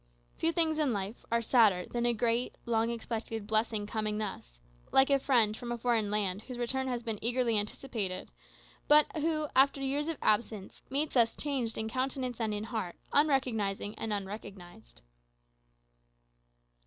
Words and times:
Few 0.39 0.51
things 0.51 0.79
in 0.79 0.93
life 0.93 1.23
are 1.31 1.43
sadder 1.43 1.85
than 1.85 2.07
a 2.07 2.13
great, 2.15 2.55
long 2.65 2.89
expected 2.89 3.45
blessing 3.45 3.85
coming 3.85 4.17
thus; 4.17 4.59
like 4.91 5.11
a 5.11 5.19
friend 5.19 5.55
from 5.55 5.71
a 5.71 5.77
foreign 5.77 6.09
land 6.09 6.41
whose 6.41 6.57
return 6.57 6.87
has 6.87 7.03
been 7.03 7.19
eagerly 7.23 7.55
anticipated, 7.59 8.31
but 8.87 9.05
who, 9.17 9.47
after 9.55 9.79
years 9.79 10.07
of 10.07 10.17
absence, 10.19 10.81
meets 10.89 11.15
us 11.15 11.35
changed 11.35 11.77
in 11.77 11.87
countenance 11.87 12.41
and 12.41 12.51
in 12.51 12.63
heart, 12.63 12.95
unrecognizing 13.13 13.93
and 13.93 14.11
unrecognized. 14.11 15.03